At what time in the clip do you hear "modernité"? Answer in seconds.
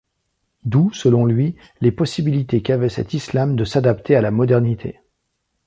4.31-4.99